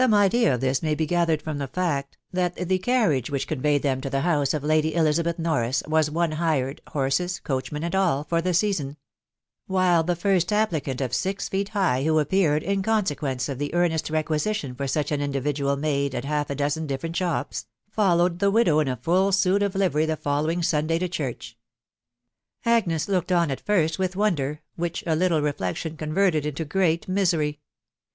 [0.01, 3.83] Some idea of this may be gathered from the fact, that the carriage which conveyed
[3.83, 8.23] them to the bouse of Lady Elizabeth Norris was one hired, horses, coachman, and all,
[8.23, 8.97] for the season;
[9.67, 13.71] while the first applicant of six feet high who4 appeared, in conse quence of the
[13.75, 18.49] earnest requisition for such an individual made id half a dozen different shops, followed the
[18.49, 21.59] widow in a full suit of livery the following Sunday to church.
[22.65, 27.07] Agnes looked on at first with wonder, which a little re flection converted into great
[27.07, 27.59] misery.